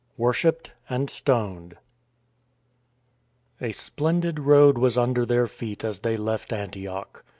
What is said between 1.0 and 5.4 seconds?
STONED A SPLENDID road was under